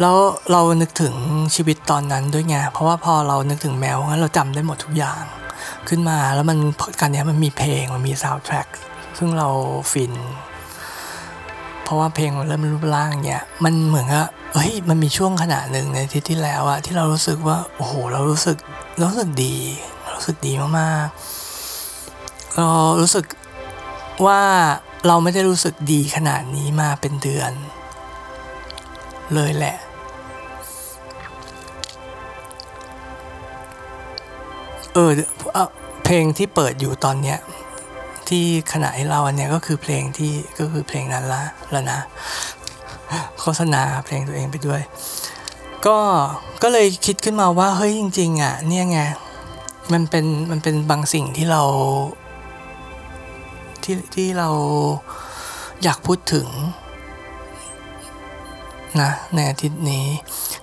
[0.00, 0.16] แล้ว
[0.52, 1.14] เรานึกถึง
[1.54, 5.22] ชีวิตตอนนั้นด้วยไง เพราะว่าพอเรานึกถึงแมวงั้นเราจำได้หมดทุกอย่าง
[5.88, 6.58] ขึ้นมาแล้วมัน
[7.00, 8.68] การนี้มันมีเพลงมันมีซาวด์แทร็ก
[9.18, 9.48] ซึ่งเรา
[9.92, 10.12] ฟิน
[11.84, 18.56] เพราะว่าเพลงมันเริ่มรูปร่างเนี่ยมันเหมือนกับเฮ้ยมันมีช่วงขณะหนึ่งในอาทิตย์ที่แล้วอะที่เรารู้สึกว่าโอ้โหเรารู้สึก
[18.96, 19.56] เรารู้สึกดี
[20.02, 22.66] เรารู้สึกดีมากๆเรา
[23.00, 23.24] รู้สึก
[24.26, 24.40] ว่า
[25.06, 27.52] เราไม่ได้รู้สึกดีขนาดนี้มาเป็นเดือน
[29.34, 29.76] เลยแหละ
[34.94, 35.10] เออ
[36.04, 37.38] เพลงที่เปิดอยู่ตอนเนี้ย
[38.28, 42.00] ที่ขณะให้เราอันเนี้ยก็คือเพลงที่ก็คือเพลงนั้นละแล้วนะ
[43.40, 44.82] โฆษณาเพลงตัวเองไปด้วย
[45.86, 45.98] ก็
[46.62, 49.00] ก็เลยคิดขึ้นมาว่าเฮ้ยจริง ๆ อะ เนี่ยไง
[49.92, 51.62] มันเป็นมันเป็นบางสิ่งที่เรา
[53.82, 54.48] ที่ที่เรา
[55.82, 56.48] อยากพูดถึง
[59.00, 60.06] นะในอาทิตย์นี้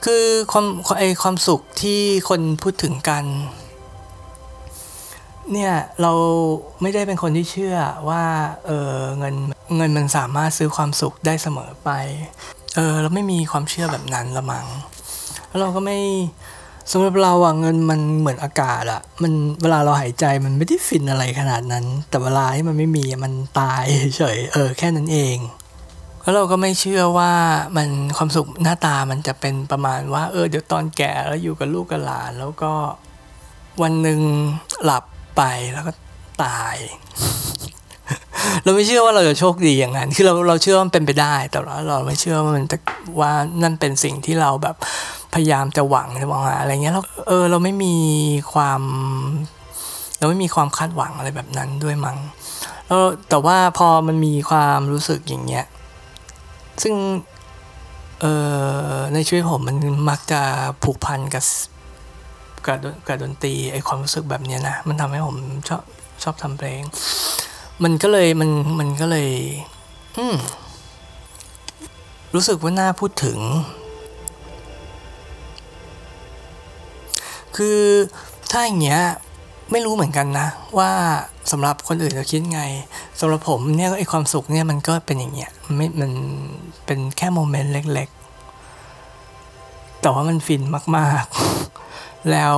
[0.06, 0.65] คือความ
[0.98, 3.26] ไอความสุขที่คนพูดถึงกัน
[5.54, 6.12] เนี่ยเรา
[6.82, 7.78] ไม่ได้เป็นคนที่เชื่อ
[8.10, 8.24] ว่า
[8.66, 9.36] เออเงิน
[9.78, 11.90] เงินมันสามารถซื้อความสุขได้เสมอไป
[12.76, 14.66] เออเราไม่มีความเชื่อแบบนั้นละมัง้ง
[15.48, 15.98] แล้วเราก็ไม่
[16.92, 23.84] สำหรับเราอะเงินมันเหมือนอากาศอะมันเวลาเราหายใจมันไม่ได้ฟินอะไรขนาดนั้น แต่เวลาที่มันไม่มีมันตาย
[24.18, 25.38] เฉยเออแค่นั้นเอง
[26.22, 27.32] แล้วเราก็ไม่เชื่อว่า
[27.78, 32.72] มันความสุขหน้าตามันจะเป็นประมาณว่า เออเดี๋ยวตอนแก่แล้วอยู่กับลูกกับหลาน แล้วก็
[33.82, 34.20] วันหนึ่ง
[34.86, 35.04] หลับ
[35.38, 35.41] ไป
[35.74, 35.91] แล้วก็
[36.44, 36.76] ตาย
[38.63, 42.78] เราไม่เชื่อว่าเราจะโชคดีอย่างนั้น คือเราเราเชื่อว่ามันเป็นไปได้ แต่เราเราไม่เชื่อว่ามันจะ
[43.20, 43.32] ว่า
[43.63, 44.76] นั่นเป็นสิ่งที่เราแบบ
[45.34, 47.96] พยายามจะหวังจะมองหาอะไรเงี้ยเราเออเราไม่มี
[48.54, 48.82] ความ
[50.17, 52.17] เราไม่มีความคาดหวังอะไรแบบนั้นด้วยมั้ง
[52.88, 55.65] แล้วแต่ว่าพอมันมีความรู้สึกอย่างเงี้ย
[56.84, 56.96] ซึ่ง
[58.22, 58.26] เอ
[58.94, 59.78] อในชีวิตผมมัน
[60.10, 60.41] มักจะ
[60.84, 61.44] ผูกพันกับ
[62.65, 65.38] กับกับดนตรีไอความรู้สึกแบบเนี้ยนะ มันทำให้ผม
[65.69, 65.84] ชอบ
[66.24, 66.82] ชอบทำเพลง
[67.84, 69.30] มันก็เลยมันมันก็เลย
[70.17, 70.36] อืม
[72.34, 73.39] รู้สึกว่าน่าพูดถึง
[77.58, 77.80] คือ
[78.52, 79.02] ถ้าอย่างเงี้ย
[79.71, 80.47] ไม่รู้เหมือนกันนะ
[80.78, 80.91] ว่า
[81.52, 82.62] สำหรับคนอื่นจะคิดไง
[83.19, 86.12] สำหรับผมเนี่ยไอความสุขเนี่ยมันก็เป็นอย่างเงี้ยมันไม่มัน
[86.86, 88.10] เป็นแค่โมเมนต์เล็ก
[89.26, 90.62] ๆ แต่ว่ามันฟิน
[90.97, 91.61] มาก ๆ
[92.32, 92.58] แล้ว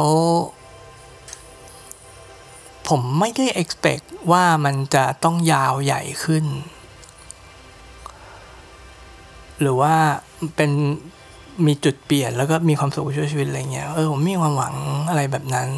[2.88, 6.46] ผมไม่ได้ expect ว่ามันจะต้องยาวใหญ่ขึ้น
[9.62, 9.96] หรือว่า
[10.56, 10.72] เป็น
[11.66, 14.76] มีจุดเปลี่ยนแล้วก็มีความสุขช่วยชีวิตอะไรเงี้ย เออผมมีความหวัง
[15.10, 15.70] อะไรแบบนั้น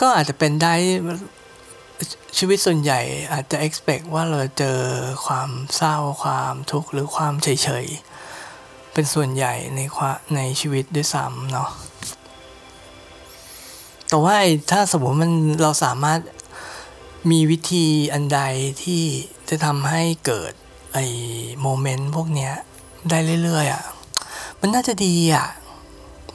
[0.00, 0.74] ก็อาจจะเป็นได้
[2.38, 3.00] ชีวิตส่วนใหญ่
[3.32, 4.78] อาจจะ expect ว่าเราเจอ
[5.26, 7.48] ความเศร้าความทุกข์หรือความเฉ
[7.84, 11.68] ยๆ เป็นส่วนใหญ่ในความในชีวิตด้วยซ้ำเนาะ
[14.08, 14.36] แต่ว่า
[14.70, 16.20] ถ้าสมมติมันเราสามารถ
[17.30, 18.40] มีวิธีอันใด
[18.82, 19.02] ที่
[19.48, 20.52] จะทำให้เกิด
[20.94, 21.06] ไอ้
[21.60, 22.52] โมเมนต์พวกเนี้ย
[23.10, 23.82] ได้เรื่อยๆอะ่ะ
[24.60, 25.46] มันน่าจะดีอะ่ะ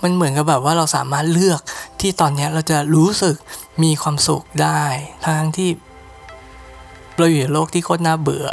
[0.03, 1.61] มันเหมือนกับแบบว่าเราสามารถเลือก
[2.01, 3.35] ที่ตอนนี้เราจะรู้สึก
[3.83, 4.83] มีความสุขได้
[5.25, 5.69] ทั้งที่
[7.17, 8.47] เราอยู่ในโลกที่โคตรน่าเบื่อ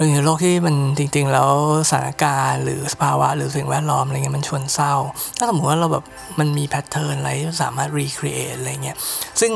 [0.00, 1.50] เราอยู่ในโลกที่มันจริงๆ แล้ว
[1.90, 4.94] สถานการณ์หรือสภาวะหรือสิ่งแวดล้อมอะไรเงี้ยมันชวนเศร้า
[5.38, 6.04] ถ้าสมมติว่าเราแบบ
[6.38, 8.96] มันมี pattern อะไรที่สามารถ recreate อะไรเงี้ย
[9.40, 9.52] ซึ่ง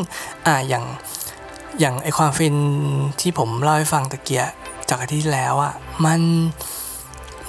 [0.46, 0.84] อ่าอย่าง
[1.80, 2.54] อย่างไอความฟิน
[3.20, 4.44] ที่ผมเล่าให้ฟังตะกี้
[4.88, 6.20] จากอาทิตย์ที่แล้วอะมัน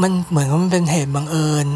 [0.01, 1.67] มันเหมือนกับมันเป็นเหตุบังเอิญ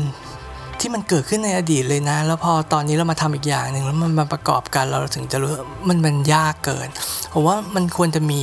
[0.79, 5.51] ที่มันเกิดขึ้นในอดีตเลยนะ แล้วพอตอนนี้เรามาทำอีกอย่างหนึ่งแล้วมันมาประกอบกันเราถึงจะรู้
[5.87, 6.87] มันมันยากเกิน
[7.33, 8.41] ผมว่ามันควรจะมี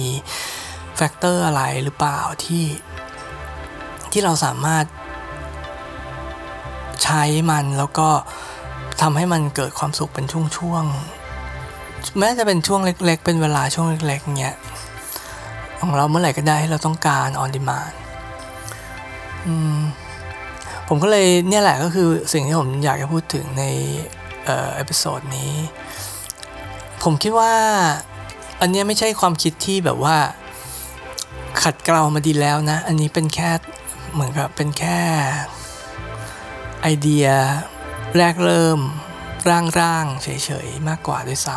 [0.96, 2.64] factor อะไรหรือเปล่าที่
[4.12, 4.84] ที่เราสามารถ
[7.04, 8.08] ใช้มันแล้วก็
[9.00, 14.56] ทำให้มันเกิดความสุขเป็นช่วงๆแม้จะเป็นช่วงเล็ก ๆ เป็นเวลาช่วงเล็กๆเงี้ย
[15.80, 17.92] ของเราเมื่อไหร่ก็ได้ให้เราต้องการ on demand
[20.88, 23.64] ผมก็เลยเนี่ยแหละก็คือสิ่งที่ผมอยากจะพูดถึงใน
[24.44, 25.54] เอ่อ episode นี้
[27.02, 27.52] ผมคิดว่า
[28.60, 30.16] อันนี้ไม่ใช่ความคิดที่แบบว่า
[31.62, 33.50] ขัดเกลามาดีแล้วนะ อันนี้เป็นแค่
[34.12, 34.98] เหมือนกับเป็นแค่
[36.82, 37.26] ไอเดีย
[38.16, 38.80] แรกเริ่ม
[39.80, 40.28] ร่างๆเฉ
[40.66, 41.56] ยๆมากกว่าด้วยซ้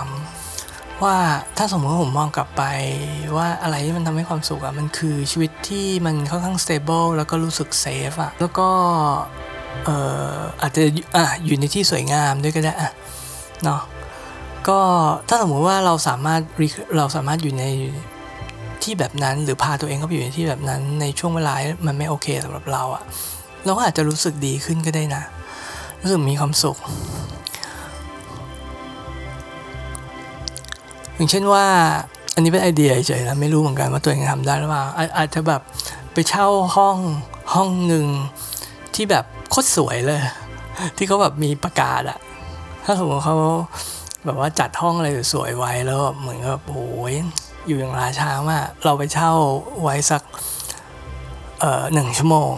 [0.51, 1.17] ำว่า
[1.57, 2.63] ถ้าสมมติว่าผมมองกลับไป
[3.38, 8.69] ว่าอะไรที่มันทำให้ความสุขอะมันคือชีวิตที่มันค่อนข้าง stable แล้วก็รู้สึกเซฟอะแล้วก็
[9.85, 9.97] เอ่
[10.33, 10.81] ออาจจะ
[11.15, 12.91] อะอยู่ในที่สวยงามด้วยก็ได้อะ
[13.63, 13.81] เนาะ
[14.69, 14.79] ก็
[15.27, 16.41] ถ้าสมมติว่าเราสามารถ
[16.97, 17.65] เราสามารถอยู่ใน
[18.84, 21.54] ที่แบบนั้น หรือพาตัวเองเข้าไปอยู่ในที่แบบนั้น ในช่วงเวลา
[21.88, 23.04] มันไม่โอเคสำหรับเราอะ
[23.65, 25.24] เราก็อาจจะรู้สึกดีขึ้นก็ได้นะ
[26.02, 26.78] รู้สึกมีความสุข
[31.15, 31.65] อย่างเช่นว่า
[32.36, 35.62] อันนี้เป็นไอเดียเฉยๆนะไม่รู้เหมือนกันว่าตัวเองทำได้หรือเปล่าอาอาจจะแบบ
[36.13, 36.98] ไปเช่าห้อง
[37.54, 38.06] ห้องหนึ่ง
[38.96, 40.20] ที่แบบโคตรสวยเลย
[40.98, 42.20] ที่เขาแบบมีประกาศอะ
[42.86, 43.36] ถ้าสมมติเขา
[44.25, 47.15] แบบว่าจัดห้องอะไรสวยไว้แล้วเหมือนกับโอ้ย
[47.67, 49.32] อยู่อย่างราชามากเราไปเช่า
[49.82, 50.21] ไว้สัก
[51.60, 52.53] เอ่อหนึ่งชั่วโมง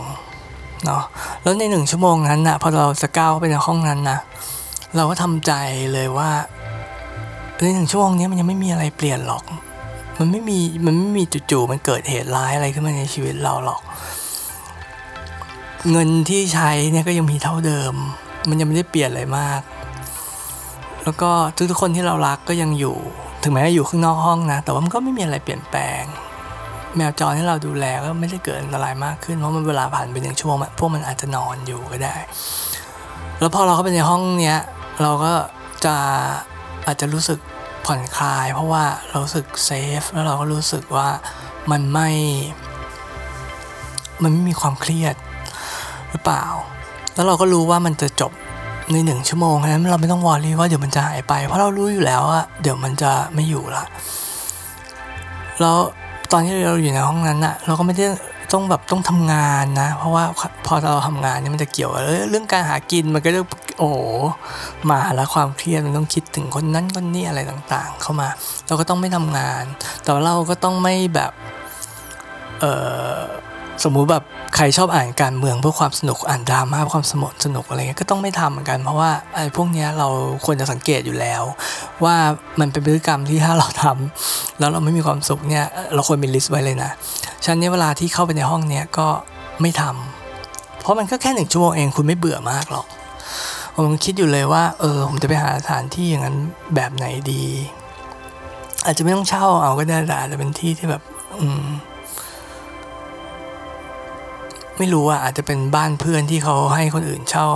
[0.86, 1.04] เนาะ
[1.44, 4.20] แล้วในหนึ่งชั่วโมงนั้นนะพอเราจะก้าวไปในห้องนั้นนะ
[4.96, 5.52] เราก็ทำใจ
[5.94, 6.30] เลยว่า
[7.64, 9.44] ในหนึ่งชั่วโมงนี้มันยังไม่มีอะไรเปลี่ยนหรอก
[10.20, 13.82] มันไม่มีมันไม่มีจู่ๆมันเกิดเหตุร้ายอะไรขึ้นมาในชีวิตเราหรอก
[15.92, 17.94] เงินที่ใช้เนี่ยก็ยังมีเท่าเดิม
[18.50, 19.62] มันยังไม่ได้เปลี่ยนอะไรมาก
[21.04, 21.30] แล้วก็
[21.70, 22.98] ทุกๆคนที่เรารักก็ยังอยู่
[23.44, 26.04] ถึงแม้จะอยู่ข้างนอกห้องนะ แต่ว่ามันก็ไม่มีอะไรเปลี่ยนแปลง
[26.96, 32.16] แมวจรที่เราดูแลก็ไม่ได้เกิดอันตรายมากขึ้น เพราะมันเวลาผ่านไปหนึ่งชั่วโมงพวกมันอาจจะนอนอยู่ก็ได้
[33.40, 34.60] แล้วพอเราเข้าไปในห้องเนี้ย
[35.02, 35.34] เราก็
[35.86, 35.96] จะ
[36.88, 37.40] อาจจะรู้สึก
[37.86, 39.70] ผ่อนคลาย เพราะว่าเรารู้สึกเซ
[40.02, 41.10] ฟแล้วเราก็รู้สึกว่า
[41.72, 42.10] มันไม่
[44.24, 45.16] มันไม่มีความเครียด
[46.10, 46.46] หรือเปล่า
[47.16, 48.32] แล้วเราก็รู้ว่ามันจะจบ
[48.94, 53.84] ในหนึ่งชั่วโมงนั้นเราไม่ต้องวอรี่ว่าเดี๋ยวมันจะหายไป เพราะเรารู้อยู่แล้วว่าเดี๋ยวมันจะไม่อยู่ละ
[55.62, 55.78] แล้ว
[56.32, 58.06] ตอนที่เราอยู่ในห้องนั้นอะเราก็ไม่ได้
[58.54, 60.24] ต้องแบบต้องทำงานนะ เพราะว่า
[60.66, 63.42] พอเราทำงานเนี่ยมันจะเกี่ยวกับเรื่องการหากินมันก็จะ
[63.80, 63.92] โอ้
[64.90, 68.30] มาแล้วความเครียดมันต้องคิดถึงคนนั้นคนนี้อะไรต่างๆ เข้ามา
[68.68, 69.64] เราก็ต้องไม่ทำงาน
[70.02, 71.32] แต่เราก็ต้องไม่แบบ
[72.60, 72.66] เอ
[73.16, 73.18] อ
[73.84, 74.24] สมมุติแบบ
[74.56, 80.08] ใครชอบอ่านการเมืองเพื่อความสนุกอ่านดราม่าเพื่อความสมดสนุกอะไรเงี้ยก็ต้องไม่ทำเหมือนกัน เพราะว่าไอ้พวกเนี้ยเรา
[80.46, 81.44] ควรจะสังเกตอยู่แล้ว
[82.04, 82.16] ว่า
[82.60, 86.92] มันเป็นพฤติกรรมที่ถ้าเราทำแล้วเราไม่มีความสุขเนี่ยเราควรมีลิสต์ไว้เลยนะ
[87.44, 89.08] ฉะนั้นเวลาที่เข้าไปในห้องเนี้ยก็
[89.62, 92.86] ไม่ทำเพราะมันก็แค่หนึ่งชั่วโมงเองคุณไม่เบื่อมากหรอก
[93.76, 96.38] ผมคิดอยู่เลยว่าเออผมจะไปหาสถานที่อย่างนั้น
[96.76, 97.44] แบบไหนดี
[98.86, 101.02] อาจจะไม่ต้องเช่าเอาก็ได้แต่อาจจะเป็นที่ที่แบบ
[101.40, 101.66] อืม
[104.78, 107.48] ไม่รู้อะอาจจะเป็นบ้านเพื่อนที่เขาให้คนอื่นเช่า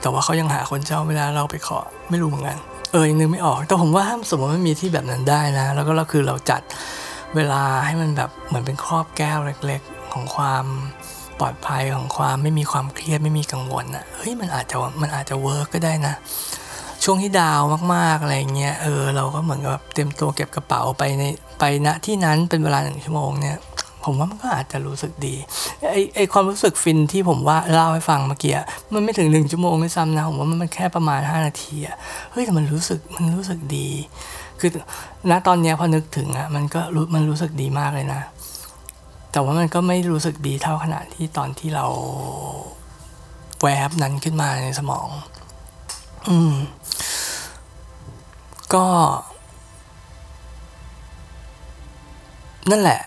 [0.00, 1.78] แต่ว่าเขายังหาคนเช่าไม่ได้เราไปขอ
[2.10, 2.58] ไม่รู้เหมือนกัน
[2.92, 6.62] เออยังนึกไม่ออก แต่ผมว่าถ้าสมมติมันมีที่แบบนั้นได้นะ แล้วก็เราคือเราจัด
[7.36, 10.64] เวลาให้มันแบบเหมือนเป็นครอบแก้วเล็ก ๆ ของความ
[11.40, 16.14] ปลอดภัยของความไม่มีความเครียดไม่มีกังวลอะเฮ้ยมันอาจจะมันอาจจะ work ก็ได้นะ
[17.04, 17.60] ช่วงที่ down
[17.94, 21.24] มากๆอะไรเงี้ยเออเราก็เหมือนกับแบบเตรียมตัวเก็บกระเป๋าไปใน
[21.58, 23.56] ไปณที่นั้นเป็นเวลาหนึ่งชั่วโมงเนี่ย
[24.04, 25.34] ผมว่ามันก็อาจจะรู้สึกดี
[25.90, 28.54] ไอไอความรู้สึกฟินที่ผมว่าเล่าให้ฟังเมื่อกี้
[28.94, 31.96] มันไม่ถึงหนึ่งชั่วโมงด้วยซ้ำนะผมว่ามันแค่ประมาณ 5 นาทีอะ
[32.32, 33.88] เฮ้ยแต่มันรู้สึกมันรู้สึกดี
[34.60, 34.70] คือ
[35.30, 38.22] ณตอนนี้พอนึกถึงอะมันก็รู้มันรู้สึกดีมากเลยนะ
[39.32, 41.86] แต่ว่ามันก็ไม่รู้สึกดีเท่าขณะที่ตอนที่เรา
[43.62, 45.08] แวบนั้นขึ้นมาในสมอง
[46.28, 46.52] อืม
[48.74, 48.84] ก็
[52.70, 53.00] นั่นแหละ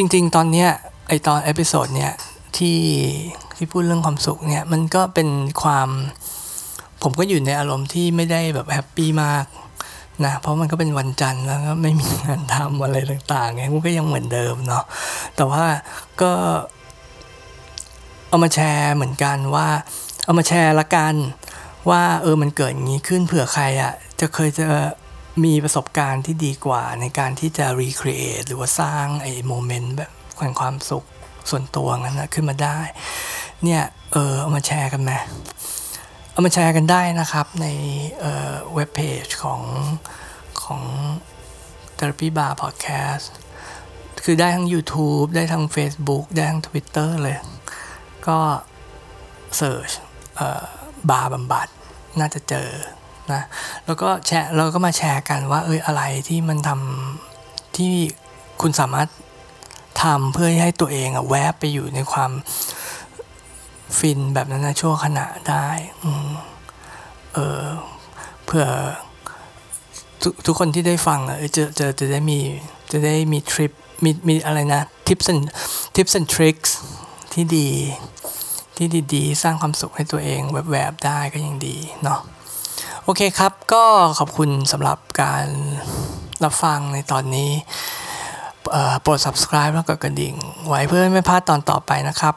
[0.00, 0.70] จริง ๆ ตอนเนี้ย
[1.08, 2.12] ไอตอน episode เนี้ย
[2.56, 2.78] ที่
[3.56, 5.28] ที่พูดเรื่องความสุขเนี่ยมันก็เป็น
[5.62, 5.88] ความ
[7.02, 9.44] ผมก็อยู่ในอารมณ์ที่ไม่ได้แบบแฮปปี้มาก
[10.24, 14.84] นะเพราะมันก็เป็นวันจันทร์แล้วก็ไม่มีงานทำอะไรต่างๆไงมันก็ยังเหมือนเดิมเนาะ
[15.36, 15.64] แต่ว่า
[16.20, 16.32] ก็
[18.28, 19.68] เอามาแชร์เหมือนกันว่า
[20.24, 21.14] เอามาแชร์ละกัน
[21.90, 24.66] ว่าเออมันเกิดอย่างนี้ขึ้นเผื่อใครอะ่ะจะเคยจะ
[25.44, 31.06] มีประสบการณ์ที่ดีกว่าในการที่จะ recreate หรือว่าสร้างไอ้โมเมนต์แบบแห่งความสุข
[31.50, 32.78] ส่วนตัวนั้นนะขึ้นมาได้
[33.64, 35.12] เนี่ยเออเอามาแชร์กันไหม
[36.32, 37.66] เอามาแชร์กันได้นะครับใน
[38.74, 39.62] เว็บเพจของ
[40.62, 40.82] ของ
[41.98, 43.26] Therapy Bar Podcast
[44.24, 47.38] คือได้ทั้ง YouTube ได้ทั้ง Facebook ได้ทั้ง Twitter เลย
[48.28, 48.38] ก็
[49.56, 49.90] เ e ิร์ช
[51.10, 51.68] บาร์บำบัด
[52.20, 52.68] น่าจะเจอ
[53.34, 53.42] นะ
[53.86, 57.92] แล้วก็แชร์เราก็มาแชร์กันว่าเอยอะไรที่มันทำที่
[58.60, 59.08] คุณสามารถ
[60.02, 62.30] ทำเพื่อให้ตัวเองอะแวบไปอยู่ในความ
[63.98, 65.66] ฟินแบบนั้นนะชั่วขณะได้
[67.34, 67.64] เออ
[68.46, 68.64] เพื่อ
[70.22, 72.38] ทุกทุกคนที่ได้ฟังอะจะจะจะได้มี
[72.92, 73.72] จะได้มีทริป
[74.04, 75.48] มีมีอะไรนะทิปส์
[75.94, 76.56] ทิปส์ทริค
[77.32, 77.68] ที่ดี
[78.76, 82.20] ที่ดีๆ สร้างความสุขให้ตัวเองแวบๆได้ก็ยังดีเนาะ
[83.08, 83.84] โอเคครับ ก็
[84.18, 85.46] ขอบคุณสำหรับการ
[86.44, 87.50] รับฟังในตอนนี้
[89.02, 90.34] โปรด subscribe แล้วก็กระดิ่ง
[90.68, 92.34] ไว้เพื่อไม่พลาดตอนต่อไปนะครับ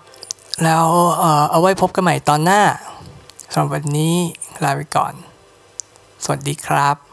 [0.63, 0.85] แล้ว
[1.51, 2.61] เอาไว้พบกันใหม่ตอนหน้า
[3.51, 4.15] สำหรับวันนี้
[4.63, 5.13] ลาไปก่อน
[6.23, 7.10] สวัสดีครับ